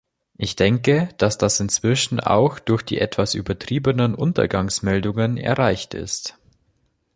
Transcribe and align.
Ich 0.35 0.55
denke, 0.55 1.09
dass 1.19 1.37
das 1.37 1.59
inzwischen 1.59 2.19
auch 2.19 2.57
durch 2.57 2.81
die 2.81 2.97
etwas 2.99 3.35
übertriebenen 3.35 4.15
Untergangsmeldungen 4.15 5.37
erreicht 5.37 5.93
ist. 5.93 6.39